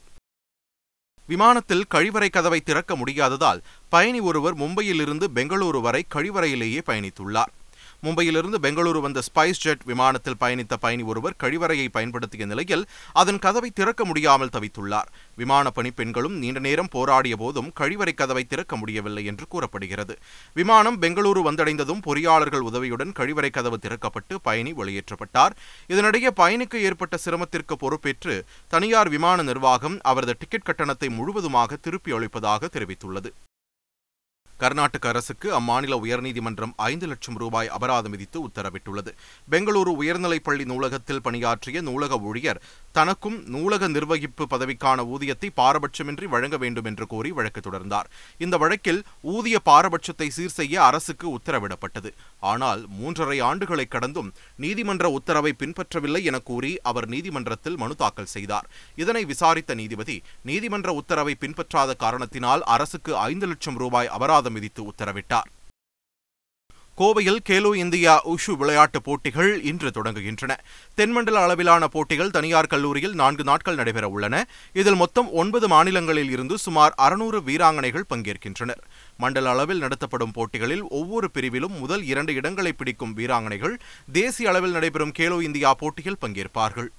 விமானத்தில் 1.26 1.86
கழிவறை 1.94 2.30
கதவை 2.30 2.62
திறக்க 2.62 2.96
முடியாததால் 2.96 3.62
பயணி 3.90 4.20
ஒருவர் 4.20 4.58
மும்பையிலிருந்து 4.58 5.28
பெங்களூரு 5.36 5.82
வரை 5.82 6.06
கழிவறையிலேயே 6.14 6.82
பயணித்துள்ளார். 6.86 7.52
மும்பையிலிருந்து 8.06 8.58
பெங்களூரு 8.66 9.00
வந்த 9.00 9.22
ஸ்பைஸ் 9.28 9.62
ஜெட் 9.64 9.84
விமானத்தில் 9.92 10.40
பயணித்த 10.40 10.74
பயணி 10.84 11.04
ஒருவர் 11.04 11.38
கழிவறையை 11.44 11.88
பயன்படுத்திய 11.92 12.46
நிலையில் 12.46 12.84
அதன் 13.22 13.40
கதவை 13.40 13.70
திறக்க 13.70 14.06
முடியாமல் 14.06 14.54
தவித்துள்ளார். 14.56 15.10
விமான 15.36 15.72
பணிப்பெண்களும் 15.76 16.36
நீண்ட 16.44 16.60
நேரம் 16.60 16.92
போராடிய 16.96 17.36
போதும் 17.36 17.70
கழிவறை 17.80 18.14
கதவை 18.14 18.44
திறக்க 18.44 18.76
முடியவில்லை 18.76 19.26
என்று 19.26 19.48
கூறப்படுகிறது. 19.48 20.16
விமானம் 20.54 21.02
பெங்களூரு 21.02 21.44
வந்தடைந்ததும் 21.50 22.04
பொறியாளர்கள் 22.08 22.68
உதவியுடன் 22.70 23.14
கழிவறை 23.20 23.50
கதவு 23.50 23.80
திறக்கப்பட்டு 23.82 24.36
பயணி 24.42 24.74
வெளியேற்றப்பட்டார். 24.74 25.56
இதனிடையே 25.88 26.34
பயணிக்கு 26.42 26.80
ஏற்பட்ட 26.90 27.18
சிரமத்திற்கு 27.18 27.78
பொறுப்பேற்று 27.78 28.36
தனியார் 28.68 29.10
விமான 29.10 29.44
நிர்வாகம் 29.44 29.98
அவரது 30.02 30.36
டிக்கெட் 30.40 30.68
கட்டணத்தை 30.70 31.10
முழுவதுமாக 31.10 31.76
திருப்பி 31.76 32.12
அளிப்பதாக 32.12 32.70
தெரிவித்துள்ளது. 32.74 33.32
கர்நாடக 34.64 35.08
அரசுக்கு 35.12 35.48
அம்மாநில 35.60 35.94
உயர்நீதிமன்றம் 36.04 36.74
ஐந்து 36.90 37.06
லட்சம் 37.12 37.38
ரூபாய் 37.44 37.70
அபராதம் 37.78 38.14
விதித்து 38.16 38.38
உத்தரவிட்டுள்ளது. 38.48 39.12
பெங்களூரு 39.52 39.92
உயர்நிலைப்பள்ளி 40.02 40.66
நூலகத்தில் 40.72 41.22
பணியாற்றிய 41.26 41.82
நூலக 41.90 42.20
ஊழியர் 42.30 42.62
தனக்கும் 42.98 43.38
நூலக 43.54 43.88
நிர்வகிப்பு 43.96 44.44
பதவிக்கான 44.54 45.06
ஊதியத்தை 45.14 45.50
பாரபட்சமின்றி 45.60 46.26
வழங்க 46.34 46.56
வேண்டும் 46.64 46.88
என்று 46.90 47.06
கோரி 47.14 47.32
வழக்கு 47.38 47.62
தொடர்ந்தார். 47.68 48.08
இந்த 48.46 48.56
வழக்கில் 48.64 49.02
ஊதிய 49.34 49.60
பாரபட்சத்தை 49.70 50.28
சீர் 50.38 50.56
செய்ய 50.60 50.76
அரசுக்கு 50.90 51.28
உத்தரவிடப்பட்டது. 51.38 52.12
ஆனால் 52.52 52.82
மூன்றரை 53.00 53.38
ஆண்டுகளை 53.50 53.88
கடந்தும் 53.96 54.30
நீதிமன்ற 54.66 55.12
உத்தரவை 55.18 55.54
பின்பற்றவில்லை 55.62 56.22
என 56.32 56.40
கூறி 56.52 56.72
அவர் 56.92 57.10
நீதிமன்றத்தில் 57.16 57.80
மனு 57.84 57.98
தாக்கல் 58.04 58.32
செய்தார். 58.36 58.70
இதனை 59.04 59.26
விசாரித்த 59.34 59.72
நீதிபதி 59.82 60.18
நீதிமன்ற 60.52 60.92
உத்தரவை 61.02 61.36
பின்பற்றாத 61.44 61.92
காரணத்தினால் 62.06 62.66
அரசுக்கு 62.76 63.14
ஐந்து 63.30 63.48
லட்சம் 63.54 63.80
ரூபாய் 63.84 64.12
அபராதம் 64.18 64.53
விதித்து 64.54 64.84
உத்தரவிட்டார். 64.84 65.50
கோவையில் 66.98 67.40
கேலோ 67.50 67.76
இந்தியா 67.76 68.12
உஷு 68.28 68.52
விளையாட்டுப் 68.58 69.04
போட்டிகள் 69.04 69.52
இன்று 69.64 69.90
தொடங்குகின்றன. 69.90 70.54
தென்மண்டல 70.96 71.42
அளவிலான 71.44 71.88
போட்டிகள் 71.88 72.30
தனியார் 72.30 72.70
கல்லூரியில் 72.74 73.14
நான்கு 73.14 73.44
நாட்கள் 73.44 73.76
நடைபெற 73.76 74.08
உள்ளன. 74.08 74.36
இதில் 74.74 74.96
மொத்தம் 74.96 75.32
ஒன்பது 75.32 75.68
மாநிலங்களில் 75.68 76.32
இருந்து 76.32 76.58
சுமார் 76.58 76.94
அறுநூறு 76.98 77.42
வீராங்கனைகள் 77.42 78.10
பங்கேற்கின்றனர். 78.10 78.84
மண்டல 79.18 79.50
அளவில் 79.50 79.80
நடத்தப்படும் 79.80 80.32
போட்டிகளில் 80.32 80.88
ஒவ்வொரு 80.90 81.30
பிரிவிலும் 81.34 81.80
முதல் 81.80 82.04
இரண்டு 82.04 82.34
இடங்களை 82.34 82.74
பிடிக்கும் 82.74 83.16
வீராங்கனைகள் 83.18 83.78
தேசிய 84.12 84.50
அளவில் 84.50 84.72
நடைபெறும் 84.72 85.16
கேலோ 85.20 85.42
இந்தியா 85.42 85.74
போட்டியில் 85.74 86.22
பங்கேற்பார்கள். 86.22 86.90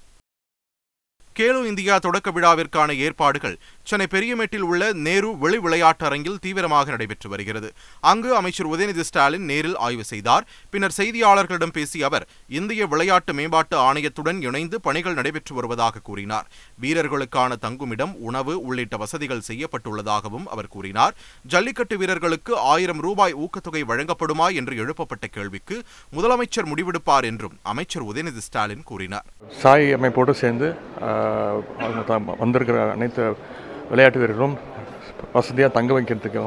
கேலோ 1.35 1.65
இந்தியா 1.65 1.95
தொடக்க 1.97 2.31
விழாவிற்கான 2.31 2.91
ஏற்பாடுகள் 2.97 3.57
சென்னை 3.89 4.05
பெரியமேட்டில் 4.13 4.65
உள்ள 4.67 4.83
நேரு 5.07 5.29
வெளி 5.43 5.57
விளையாட்டு 5.65 6.03
அரங்கில் 6.07 6.39
தீவிரமாக 6.43 6.91
நடைபெற்று 6.93 7.27
வருகிறது. 7.33 7.69
அங்கு 8.11 8.29
அமைச்சர் 8.39 8.69
உதயநிதி 8.73 9.03
ஸ்டாலின் 9.09 9.45
நேரில் 9.51 9.77
ஆய்வு 9.87 10.05
செய்தார். 10.11 10.45
பின்னர் 10.71 10.95
செய்தியாளர்களிடம் 10.99 11.73
பேசிய 11.77 12.05
அவர் 12.09 12.25
இந்திய 12.59 12.87
விளையாட்டு 12.93 13.33
மேம்பாட்டு 13.39 13.77
ஆணையத்துடன் 13.87 14.39
இணைந்து 14.47 14.79
பணிகள் 14.87 15.17
நடைபெற்று 15.19 15.55
வருவதாக 15.57 16.01
கூறினார். 16.09 16.47
வீரர்களுக்கான 16.83 17.57
தங்குமிடம் 17.65 18.13
உணவு 18.29 18.55
உள்ளிட்ட 18.69 18.97
வசதிகள் 19.03 19.45
செய்யப்பட்டுள்ளதாகவும் 19.49 20.47
அவர் 20.55 20.71
கூறினார். 20.75 21.13
ஜல்லிக்கட்டு 21.53 21.97
வீரர்களுக்கு 22.03 22.53
ஆயிரம் 22.73 23.03
ரூபாய் 23.07 23.37
ஊக்கத்தொகை 23.45 23.83
வழங்கப்படுமா 23.91 24.49
என்று 24.61 24.75
எழுப்பப்பட்ட 24.83 25.25
கேள்விக்கு 25.37 25.77
முதலமைச்சர் 26.17 26.69
முடிவெடுப்பார் 26.71 27.27
என்றும் 27.31 27.55
அமைச்சர் 27.73 28.07
உதயநிதி 28.11 28.43
ஸ்டாலின் 28.47 28.83
கூறினார். 28.91 29.27
சாய் 29.61 29.87
அமைப்போடு 29.99 30.35
சேர்ந்து 30.43 30.69
வந்திருக்கிற 32.43 32.79
அனைத்து 32.97 33.23
விளையாட்டு 33.91 34.21
வீரர்களும் 34.21 34.55
வசதியாக 35.35 35.75
தங்க 35.77 35.91
வைக்கிறதுக்கு 35.95 36.39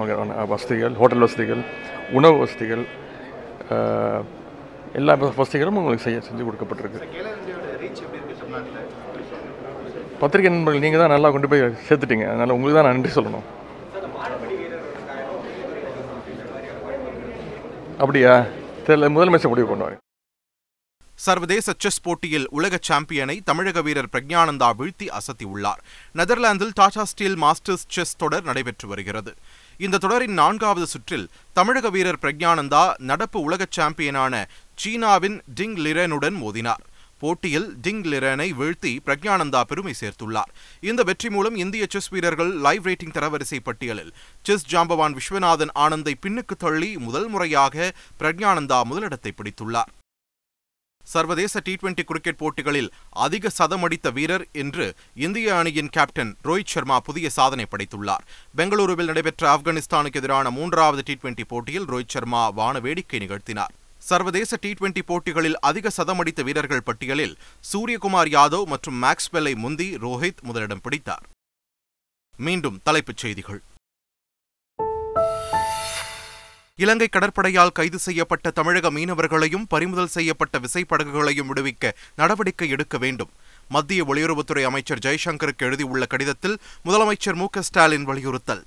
வசதிகள் 0.55 0.95
ஹோட்டல் 1.01 1.25
வசதிகள் 1.27 1.63
உணவு 2.19 2.37
வசதிகள் 2.45 2.85
எல்லா 4.99 5.15
வசதிகளும் 5.41 5.79
உங்களுக்கு 5.81 6.07
செய்ய 6.07 6.21
செஞ்சு 6.29 6.47
கொடுக்கப்பட்டிருக்கு. 6.49 7.01
பத்திரிகை 10.23 10.51
நண்பர்கள் 10.53 10.85
நீங்கள் 10.85 11.03
தான் 11.03 11.15
நல்லா 11.15 11.29
கொண்டு 11.35 11.49
போய் 11.51 11.65
சேர்த்துட்டீங்க. 11.89 12.27
அதனால் 12.33 12.55
உங்களுக்கு 12.57 12.79
தான் 12.79 12.89
நான் 12.89 12.97
நன்றி 12.97 13.13
சொல்லணும். 13.19 13.47
அப்படியா? 18.03 18.35
தெரியல 18.87 19.09
முதலமைச்சர் 19.15 19.53
முடிவு 19.53 19.71
பண்ணுவாங்க 19.71 19.99
சர்வதேச 21.27 21.75
செஸ் 21.85 22.01
போட்டியில் 22.07 22.49
உலக 22.59 22.79
சாம்பியனை 22.89 23.37
தமிழக 23.49 23.83
வீரர் 23.87 24.11
பிரக்ஞானந்தா 24.13 24.69
வீழ்த்தி 24.81 25.07
அசத்தியுள்ளார். 25.19 25.81
நெதர்லாந்தில் 26.19 26.75
டாடா 26.81 27.05
ஸ்டீல் 27.13 27.39
மாஸ்டர்ஸ் 27.45 27.87
செஸ் 27.95 28.19
தொடர் 28.23 28.47
நடைபெற்று 28.49 28.89
வருகிறது. 28.93 29.33
இந்த 29.87 30.01
தொடரின் 30.05 30.37
நான்காவது 30.43 30.87
சுற்றில் 30.93 31.27
தமிழக 31.59 31.91
வீரர் 31.97 32.23
பிரக்ஞானந்தா 32.23 32.85
நடப்பு 33.11 33.41
உலக 33.49 33.67
சாம்பியனான 33.79 34.45
சீனாவின் 34.83 35.41
டிங் 35.59 35.77
லிரனுடன் 35.87 36.39
மோதினார். 36.45 36.85
போட்டியில் 37.23 37.69
டிங் 37.85 38.03
லிரனை 38.11 38.49
வீழ்த்தி 38.59 38.93
பிரக்ஞானந்தா 39.07 39.61
பெருமை 39.71 39.95
சேர்த்துள்ளார். 40.01 40.51
இந்த 40.91 41.01
வெற்றி 41.09 41.29
மூலம் 41.37 41.57
இந்திய 41.65 41.85
செஸ் 41.95 42.11
வீரர்கள் 42.15 42.53
லைவ் 42.67 42.87
ரேட்டிங் 42.89 43.15
தரவரிசை 43.17 43.61
பட்டியலில் 43.69 44.13
செஸ் 44.49 44.69
ஜாம்பவான் 44.73 45.17
விஸ்வநாதன் 45.19 45.77
ஆனந்தை 45.87 46.17
பின்னுக்கு 46.27 46.57
தள்ளி 46.65 46.91
முதல் 47.07 47.29
முறையாக 47.35 47.93
பிரக்ஞானந்தா 48.23 48.81
முதலிடத்தை 48.91 49.33
பிடித்துள்ளார். 49.39 49.93
சர்வதேச 51.13 51.61
டி 51.61 51.75
டுவெண்டி 51.75 52.03
கிரிக்கெட் 52.09 52.37
போட்டிகளில் 52.37 52.89
அதிக 53.25 53.49
சதம் 53.49 53.83
அடித்த 53.83 54.11
வீரர் 54.11 54.45
என்று 54.53 54.87
இந்திய 55.15 55.57
அணியின் 55.57 55.89
கேப்டன் 55.89 56.33
ரோஹித் 56.45 56.73
சர்மா 56.75 57.01
புதிய 57.01 57.27
சாதனை 57.37 57.67
படைத்துள்ளார். 57.71 58.25
பெங்களூருவில் 58.57 59.11
நடைபெற்ற 59.11 59.43
ஆப்கானிஸ்தானுக்கு 59.55 60.21
எதிரான 60.21 60.51
மூன்றாவது 60.51 61.03
டி 61.05 61.17
டுவெண்டி 61.23 61.45
போட்டியில் 61.49 61.89
ரோஹித் 61.89 62.15
சர்மா 62.17 62.43
வான 62.49 62.79
வேடிக்கை 62.79 63.21
நிகழ்த்தினார். 63.21 63.75
சர்வதேச 64.09 64.57
டி 64.61 64.71
டுவெண்டி 64.73 65.03
போட்டிகளில் 65.07 65.59
அதிக 65.61 65.91
சதமடித்த 65.97 66.43
வீரர்கள் 66.43 66.87
பட்டியலில் 66.91 67.35
சூரியகுமார் 67.73 68.31
யாதவ் 68.37 68.65
மற்றும் 68.65 69.01
மேக்ஸ்வெல்லை 69.03 69.55
முந்தி 69.55 69.89
ரோஹித் 70.05 70.43
முதலிடம் 70.43 70.85
பிடித்தார். 70.85 71.27
மீண்டும் 72.37 72.81
தலைப்புச் 72.85 73.17
செய்திகள். 73.17 73.63
இலங்கை 76.81 77.09
கடற்படையால் 77.13 77.73
கைது 77.73 77.99
செய்யப்பட்ட 77.99 78.51
தமிழக 78.51 78.91
மீனவர்களையும் 78.91 79.65
பறிமுதல் 79.69 80.07
செய்யப்பட்ட 80.07 80.59
விசைப்படகுகளையும் 80.59 81.49
விடுவிக்க 81.51 81.93
நடவடிக்கை 82.17 82.69
எடுக்க 82.69 82.99
வேண்டும். 82.99 83.31
மத்திய 83.69 84.05
வெளியுறவுத்துறை 84.05 84.63
அமைச்சர் 84.63 84.99
ஜெய்சங்கருக்கு 84.99 85.59
எழுதியுள்ள 85.59 86.07
கடிதத்தில் 86.07 86.59
முதலமைச்சர் 86.85 87.35
மு 87.35 87.47
ஸ்டாலின் 87.59 88.05
வலியுறுத்தல். 88.05 88.63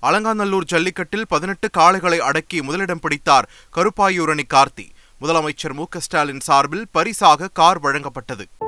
அலங்காநல்லூர் 0.00 0.68
ஜல்லிக்கட்டில் 0.72 1.26
பதினெட்டு 1.28 1.70
காளைகளை 1.78 2.18
அடக்கி 2.18 2.62
முதலிடம் 2.62 3.00
பிடித்தார் 3.00 3.48
கருப்பாயூரணி 3.76 4.42
கார்த்தி. 4.54 4.88
முதலமைச்சர் 5.20 5.72
மு 5.72 5.84
ஸ்டாலின் 5.98 6.40
சார்பில் 6.40 6.86
பரிசாக 6.92 7.48
கார் 7.48 7.80
வழங்கப்பட்டது. 7.80 8.65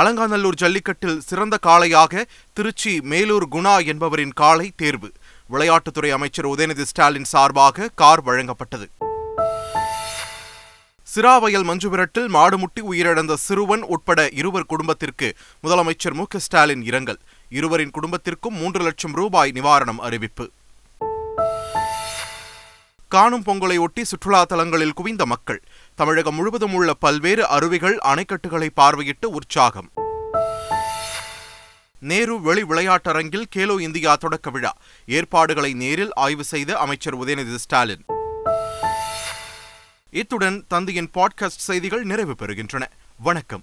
அலங்காநல்லூர் 0.00 0.54
ஜல்லிக்கட்டில் 0.54 1.20
சிறந்த 1.20 1.58
காளையாக 1.66 2.22
திருச்சி 2.52 3.00
மேலூர் 3.00 3.48
குணா 3.48 3.86
என்பவரின் 3.86 4.32
காளை 4.32 4.72
தேர்வு. 4.76 5.12
விளையாட்டுத்துறை 5.50 6.10
அமைச்சர் 6.10 6.48
உதயநிதி 6.48 6.82
ஸ்டாலின் 6.82 7.24
சார்பாக 7.24 7.88
கார் 7.94 8.22
வழங்கப்பட்டது. 8.24 8.86
சிராவயல் 11.14 11.66
மஞ்சுவிரட்டில் 11.66 12.28
மாடுமுட்டி 12.28 12.80
உயிரிழந்த 12.90 13.34
சிறுவன் 13.34 13.82
உட்பட 13.82 14.28
இருவர் 14.32 14.66
குடும்பத்திற்கு 14.66 15.34
முதலமைச்சர் 15.62 16.12
மு 16.12 16.24
க 16.26 16.38
ஸ்டாலின் 16.38 16.82
இரங்கல். 16.82 17.20
இருவரின் 17.48 17.90
குடும்பத்திற்கும் 17.90 18.54
மூன்று 18.54 18.82
லட்சம் 18.82 19.12
ரூபாய் 19.12 19.52
நிவாரணம் 19.54 19.98
அறிவிப்பு. 19.98 20.50
காணும் 23.14 23.44
பொங்கலை 23.44 23.78
ஒட்டி 23.78 24.04
சுற்றுலா 24.04 24.44
தலங்களில் 24.44 24.92
குவிந்த 24.92 25.26
மக்கள். 25.26 25.62
தமிழகம் 25.94 26.34
முழுவதும் 26.34 26.74
உள்ள 26.74 26.94
பல்வேறு 26.94 27.46
அருவிகள் 27.46 27.98
அணைக்கட்டுகளை 28.04 28.68
பார்வையிட்டு 28.76 29.26
உற்சாகம். 29.26 29.90
நேரு 31.98 32.40
வெளி 32.40 32.62
விளையாட்டரங்கில் 32.62 33.44
கேலோ 33.56 33.80
இந்தியா 33.80 34.14
தொடக்க 34.14 34.50
விழா. 34.50 34.76
ஏற்பாடுகளை 35.06 35.72
நேரில் 35.72 36.12
ஆய்வு 36.14 36.44
செய்த 36.44 36.76
அமைச்சர் 36.76 37.18
உதயநிதி 37.18 37.54
ஸ்டாலின். 37.54 38.04
இத்துடன் 40.10 40.64
தந்தையின் 40.68 41.10
பாட்காஸ்ட் 41.14 41.62
செய்திகள் 41.68 42.02
நிறைவு 42.02 42.34
பெறுகின்றன. 42.38 42.82
வணக்கம். 43.18 43.62